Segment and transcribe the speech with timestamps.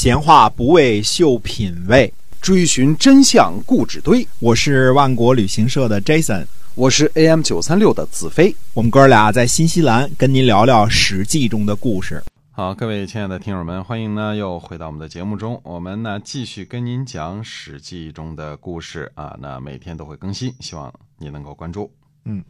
[0.00, 2.10] 闲话不为秀品味，
[2.40, 4.26] 追寻真相故纸堆。
[4.38, 8.56] 我是万国旅行社的 Jason，我是 AM 九三六的子飞。
[8.72, 12.24] 我们哥俩在新西兰跟您聊聊《史记》中的故事。
[12.50, 15.60] 好，各位亲爱的听友们，欢迎呢又回到我们的节目中。
[15.62, 21.92] 我们呢继续跟您讲《史记》中的故事啊，那每天都会更新，希望您能够关注。
[22.24, 22.42] 嗯，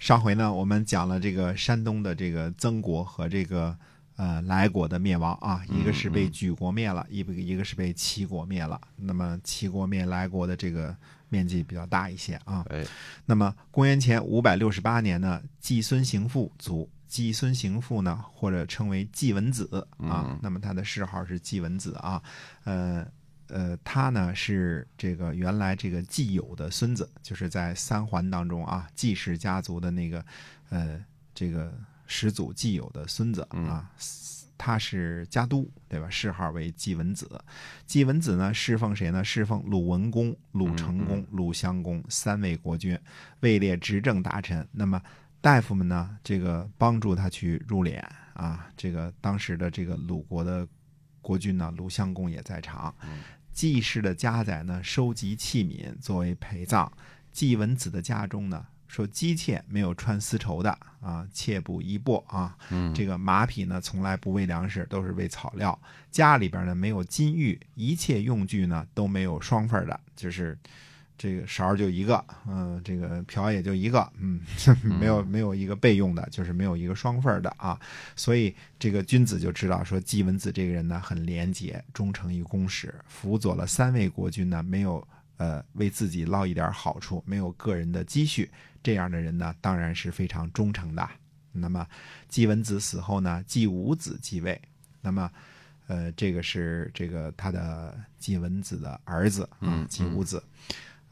[0.00, 3.76] 上回呢我们讲了这个山东的这个曾国和这个
[4.16, 8.80] 呃莱国的灭亡啊，一个是被举国灭了，一个一个是被齐国灭了。
[8.96, 10.96] 那么齐国灭莱国的这个
[11.28, 12.64] 面积比较大一些啊。
[12.70, 12.84] 哎，
[13.24, 16.90] 那么公元前五百六十八年呢，季孙行父卒。
[17.08, 22.20] 季孙行父呢，或者称为季文子啊，那么他的谥号是季文子啊，
[22.64, 23.06] 呃
[23.46, 30.22] 呃，他呢是这个原来这个季友的孙子，就是在三桓当中啊，季氏家族的那个
[30.68, 31.00] 呃
[31.32, 31.72] 这个
[32.06, 33.90] 始祖季友的孙子啊，
[34.58, 36.08] 他是家督对吧？
[36.08, 37.28] 谥号为季文子。
[37.86, 39.22] 季文子呢侍奉谁呢？
[39.22, 42.98] 侍奉鲁文公、鲁成公、鲁襄公三位国君，
[43.40, 44.66] 位列执政大臣。
[44.72, 45.00] 那么
[45.40, 48.02] 大夫们呢，这个帮助他去入殓
[48.34, 48.68] 啊。
[48.76, 50.66] 这个当时的这个鲁国的
[51.20, 52.94] 国君呢，鲁襄公也在场。
[53.52, 56.90] 季氏的家宰呢，收集器皿作为陪葬。
[57.32, 60.70] 季文子的家中呢，说姬妾没有穿丝绸的
[61.00, 62.56] 啊，妾不衣帛啊。
[62.94, 65.78] 这个马匹呢，从来不喂粮食，都是喂草料。
[66.10, 70.58] 家里边呢，没有金玉，一切用具呢都没有双份的，就是。
[71.18, 74.38] 这个勺就一个，嗯，这个瓢也就一个，嗯，
[75.00, 77.80] 没有没有一个备用的，就是没有一个双份的啊。
[78.14, 88.50] 所以这个君子就知道说，季文子这个人呢很廉洁，忠诚于公使，辅佐了三位国君呢，没有呃为自己捞一点好处，没有个人的积蓄，
[88.82, 91.08] 这样的人呢当然是非常忠诚的。
[91.52, 91.86] 那么
[92.28, 94.60] 季文子死后呢，季武子继位，
[95.00, 95.30] 那么
[95.86, 100.42] 呃这个是这个他的季文子的儿子啊，季武子。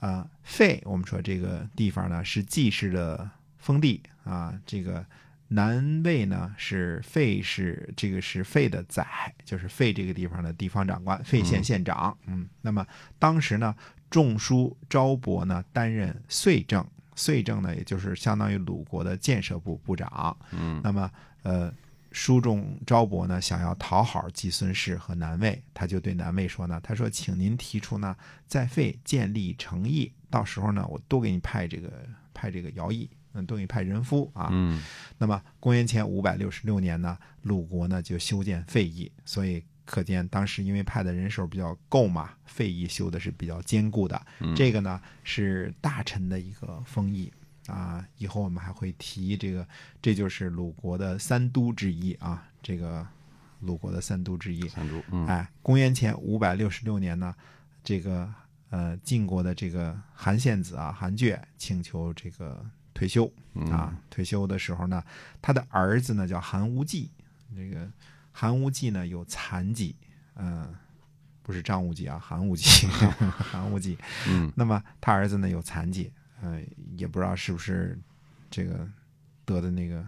[0.01, 4.53] 啊，费，我们说这个地方呢是季氏的封地啊。
[4.67, 5.03] 这个
[5.49, 12.15] 南魏呢是费氏，这个是费的宰，就是费这个地方的地方长官，费县县长。
[12.27, 12.87] 嗯，那么
[13.19, 13.75] 当时呢，
[14.15, 16.87] 仲舒昭伯呢担任岁政，
[17.17, 20.37] 岁政呢也就是相当于鲁国的建设部部长。
[20.53, 21.11] 嗯，那么
[21.43, 21.75] 呃。
[22.13, 28.15] 书中昭伯呢，想要讨好季孙氏和南魏，他就对南魏说呢：“他说，请您提出呢，
[28.47, 31.91] 在费建立城邑，到时候呢，我多给你派这个
[32.33, 34.81] 派这个徭役，嗯，多给你派人夫啊。”嗯。
[35.19, 44.21] 那么公元前五百六十六年呢，鲁国呢就修建废邑，所以可见当时因为派的人手比较够嘛，费邑修的是比较坚固的。
[44.57, 47.33] 这个呢是大臣的一个封邑。
[47.67, 49.67] 啊，以后我们还会提这个，
[50.03, 52.47] 这就是鲁国的三都之一啊。
[52.63, 53.07] 这个
[53.61, 55.03] 鲁国的三都之一，三都。
[55.27, 57.35] 哎，公元前五百六十六年呢，
[57.83, 58.31] 这个
[58.69, 62.63] 呃晋国的这个韩献子啊，韩厥请求这个
[62.93, 63.33] 退休
[63.71, 63.97] 啊。
[64.11, 65.03] 退休的时候呢，
[65.41, 67.11] 他的儿子呢叫韩无忌，
[67.57, 67.91] 这个
[68.37, 69.95] 韩无忌呢有残疾，
[70.35, 70.75] 嗯，
[71.41, 72.89] 不是张无忌啊，韩无忌，
[73.39, 73.97] 韩无忌。
[74.29, 76.11] 嗯，那么他儿子呢有残疾。
[76.43, 77.97] 嗯，也不知道是不是
[78.51, 78.87] 这个
[79.45, 80.05] 得的那个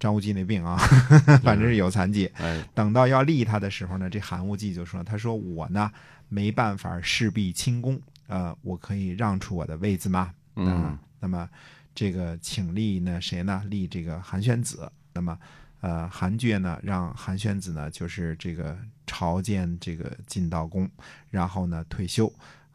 [0.00, 0.76] 张无忌那病啊，
[1.44, 2.28] 反正是有残疾。
[2.74, 5.92] 等到要立他的时候呢，这韩无忌就说：“他说我呢
[6.30, 10.34] 没办法事必亲功，呃，我可以让出我的位子吗？
[10.56, 11.48] 嗯，那么
[11.94, 13.62] 这个请立呢谁呢？
[13.68, 14.90] 立这个韩宣子。
[15.12, 15.38] 那么
[15.84, 18.74] 呃，韩厥呢让韩宣子呢就是这个
[19.06, 20.88] 朝见这个晋悼公，
[21.28, 22.32] 然后呢退休。”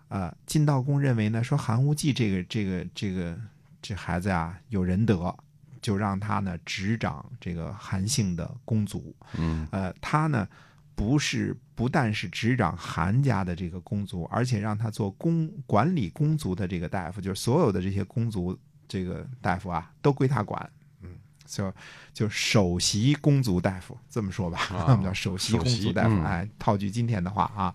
[0.09, 3.35] 呃，晋悼公认为呢，说韩无忌这个这个这个
[3.81, 5.35] 这孩子呀有仁德，
[5.81, 9.15] 就让他呢执掌这个韩姓的公族。
[9.35, 10.47] 嗯，呃，他呢
[10.93, 18.55] 不是不但是执掌韩家的这个公族，而且让他做公管理公族的这个大夫，就是所有的这些公族
[18.87, 20.69] 这个大夫啊都归他管。
[21.49, 21.73] 就
[22.13, 26.15] 就首席公族大夫这么说吧，我们叫首席公族大夫。
[26.23, 27.73] 哎，套句今天的话啊，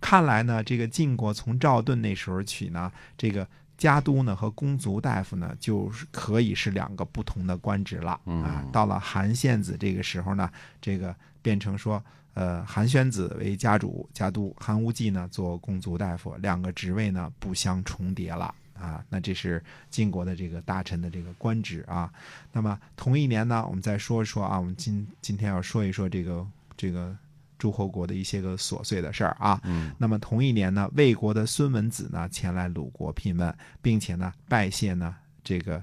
[0.00, 3.46] 看来呢，这个晋国从赵盾那时候起呢，这个
[3.78, 8.64] 家督呢和公族大夫呢，就是可以是两个不同的官职了啊。
[8.72, 12.02] 到了韩献子这个时候呢，这个变成说，
[12.34, 18.54] 呃，韩宣子为家主家督，韩无忌呢做公族大夫，两个职位呢不相重叠了。
[18.82, 22.12] 啊，那这是晋国的这个大臣的这个官职啊。
[22.50, 26.44] 那么同一年呢，我们再说一说啊，我们今今天要说一说这个
[26.76, 27.16] 这个
[27.58, 29.60] 诸侯国的一些个琐碎的事儿啊。
[29.62, 29.92] 嗯。
[29.96, 35.14] 那么同一年呢，魏国的孙文子呢前来鲁国聘问，并且呢拜谢呢
[35.44, 35.80] 这个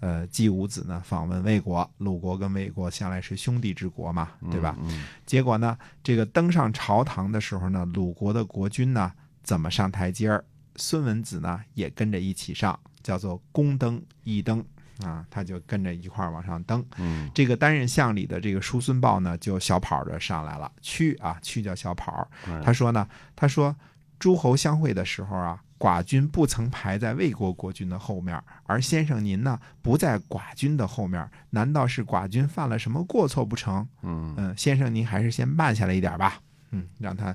[0.00, 4.74] 呃季武子呢访问魏国，鲁国跟魏国向来是兄弟之国嘛，对吧？
[4.80, 9.12] 嗯结果呢，这个登上朝堂的时候呢，鲁国的国君呢
[9.42, 10.42] 怎么上台阶儿？
[10.78, 14.64] 孙文子呢也跟着一起上，叫做宫登一登
[15.04, 16.84] 啊，他就跟着一块儿往上登。
[16.96, 20.70] 嗯这个担任相里的这个叔孙豹呢，就小跑着上来了。
[20.80, 22.26] 屈啊，屈叫小跑。
[22.46, 23.76] 嗯，他说呢，他说
[24.18, 33.86] 诸侯相会的时候啊，寡君不曾排在魏国国君的后面，而先生您呢不在寡君的后面，难道是寡君犯了什么过错不成？
[34.02, 36.40] 嗯嗯，先生您还是先慢下来一点吧。
[36.70, 37.34] 嗯，让他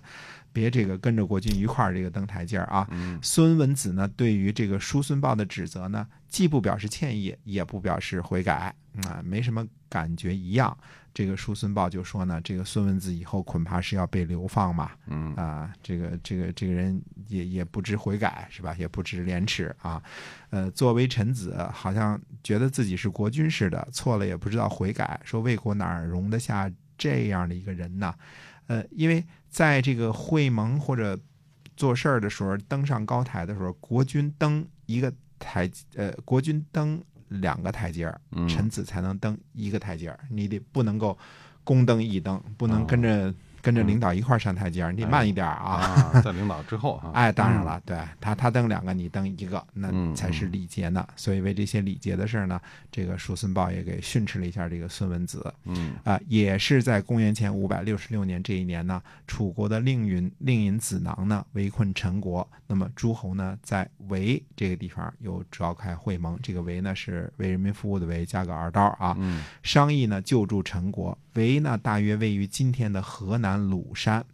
[0.51, 2.88] 别这个跟着国君一块儿这个登台阶儿啊。
[2.91, 8.74] 嗯孙文子呢，对于这个叔孙豹的指责呢，既不表示歉意，也不表示悔改，
[9.06, 10.77] 啊、没什么感觉一样。
[11.15, 18.75] 这个叔孙豹就说呢，这个孙文子以后恐怕是要被流放嘛，嗯啊，这个这个这个人也也不知悔改是吧？
[18.80, 20.01] 也不知廉耻啊，
[20.50, 28.12] 呃，作为臣子，好像觉得自己是国君似的，错了也不知道悔改，说魏国哪儿容得下这样的一个人呢？
[28.73, 31.19] 呃，因为在这个会盟或者
[31.77, 41.17] 做事儿的时候，登上高台的时候，国君登一个台，呃，国君登两个台阶儿，嗯，臣子才能登一个台阶儿，你得不能够
[41.63, 43.33] 公登一登，不能哦跟着、
[43.63, 46.12] 跟着领导一块儿上台阶儿，你得慢一点儿啊。
[46.13, 51.07] 啊，在领导之后啊， 哎，当然了，对他他登两个，你登一个，那嗯才是礼节呢。
[51.15, 52.60] 所以为这些礼节的事儿呢，
[52.92, 55.54] 这个叔孙豹也给训斥了一下这个孙文子。
[55.63, 55.94] 嗯。
[56.04, 69.42] 啊、也是在公元前五百六十六年这一年呢，楚国的令尹令尹子囊呢围困陈国，那么诸侯呢在围这个地方又召开会盟，这个围呢是为人民服务的围，加个二刀啊，嗯。
[69.63, 71.18] 商议呢救助陈国。
[71.36, 74.25] 围呢大约位于今天的河南鲁山。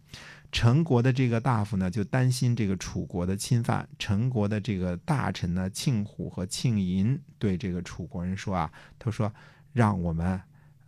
[0.52, 3.88] 陈国的这个大夫呢，就担心这个楚国的侵犯。
[4.00, 8.68] 陈国的这个大臣呢，庆虎和庆寅对这个楚国人说啊，
[8.98, 9.32] 他说
[9.72, 10.40] 让我们，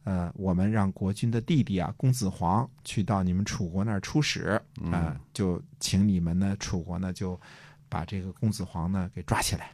[0.02, 7.40] 呃，我们让国君的弟弟啊，公子黄去到你们楚国那儿出使，啊、就请你们呢，楚国呢就
[7.88, 9.70] 把这个公子黄呢给抓起来。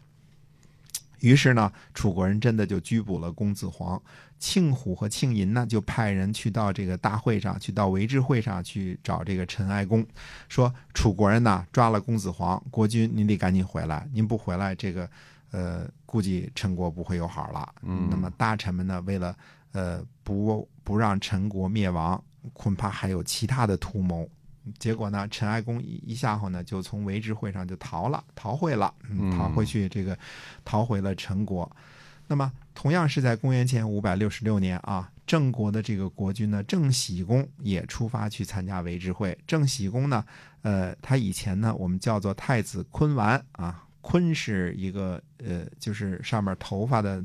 [1.20, 4.00] 于是呢，楚国人真的就拘捕了公子黄。
[4.38, 10.06] 庆虎和庆银呢，就派人去到这个大会上，去到围之会上去找这个陈哀公，
[10.49, 15.11] 说楚国人呢抓了公子黄，国君您得赶紧回来，您不回来，这个
[15.50, 17.69] 呃估计陈国不会有好了。
[17.82, 19.37] 嗯那么大臣们呢，为了
[19.73, 22.23] 呃不不让陈国灭亡，
[22.53, 24.29] 恐怕还有其他的图谋。
[24.79, 30.19] 结果呢，陈哀公一一下后呢，就从围之会上就逃了，逃会了，嗯，嗯逃回去这个
[30.65, 31.70] 逃回了陈国。
[32.31, 39.37] 那么，同样是在公元前五百六十六年啊，郑国的这个国君呢，郑喜公也出发去参加围之会。
[39.47, 40.23] 郑喜公呢，
[40.61, 47.25] 呃，他以前呢，我们叫做太子昆丸啊，昆是一个呃，就是上面头发的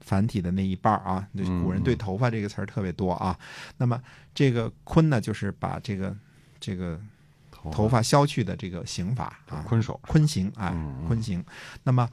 [0.00, 3.36] 繁体的那一半啊，就古人对头发这个词儿特别多啊。
[3.76, 4.00] 那么
[4.32, 6.16] 这个昆呢，就是把这个
[6.64, 6.98] 这个
[7.70, 11.44] 头发削去的这个刑法啊，坤手，坤刑，哎嗯嗯，坤刑。
[11.82, 12.08] 那么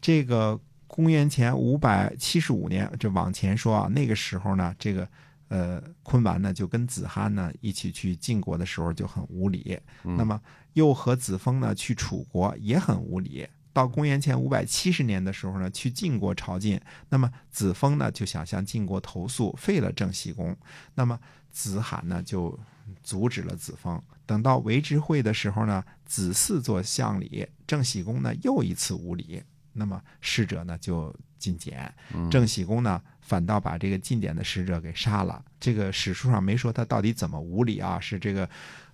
[0.00, 5.06] 这个公元前五百七十五年，这往前说啊，那个时候呢，这个
[5.48, 10.40] 呃昆完呢就跟子罕呢一起去晋国的时候就很无礼，嗯那么
[10.72, 13.46] 又和子封呢去楚国也很无礼。
[13.72, 16.80] 到公元前五百七十年的时候呢，去晋国朝觐，
[17.10, 20.56] 那么子封呢就想向晋国投诉，废了郑喜公。
[20.94, 21.18] 那么
[21.50, 22.58] 子罕呢就
[23.02, 24.00] 阻止了子封。
[24.26, 29.42] 等到维之会的时候呢，子嗣做相礼，郑喜公呢又一次无礼，
[29.72, 31.92] 那么使者呢就进谏，
[32.30, 35.44] 郑喜公呢反倒把这个进谏的使者给杀了。
[35.58, 38.48] 这个史书上没说他到底怎么无礼啊，是这个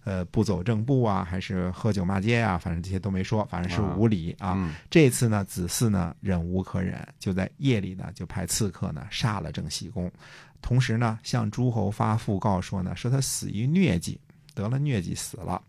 [0.06, 2.56] 呃不走正步啊，还是喝酒骂街啊？
[2.56, 4.54] 反正这些都没说，反正是无礼啊。
[4.56, 10.08] 嗯这次呢，子嗣呢忍无可忍，就在夜里呢就派刺客呢杀了郑喜公，
[10.62, 14.20] 同时呢向诸侯发讣告说呢，说他死于疟疾，
[14.54, 15.60] 得了疟疾死了。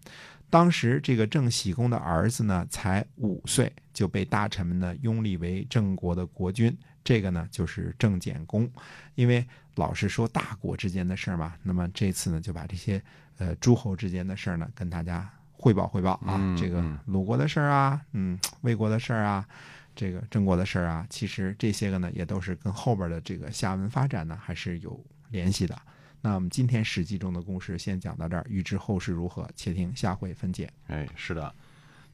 [0.50, 6.74] 当时这个郑喜公的儿子呢才五岁，就被大臣们呢拥立为郑国的国君。
[7.04, 8.70] 这个呢就是郑简公，
[9.16, 13.02] 因为老是说大国之间的事儿嘛，那么这次呢就把这些
[13.38, 19.48] 呃诸侯之间的事儿呢跟大家汇报汇报啊，嗯这个嗯鲁国的事儿啊，嗯，魏国的事儿啊，
[19.96, 25.80] 这个郑国的事儿啊，其实这些个呢也都是跟后边的这个下文发展呢还是有联系的。
[26.22, 30.70] 那我们今天《史记》中的故事先讲到这儿，预知后事如何，且听下回分解。
[30.88, 31.54] 哎，是的。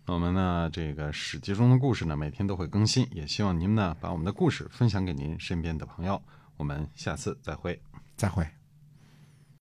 [0.05, 6.21] 那我们呢，这个《史记》中的故事呢，每天都会更新，也希望您呢把我们的故事分享给您身边的朋友。
[6.57, 7.81] 我们下次再会。
[8.17, 8.45] 再会。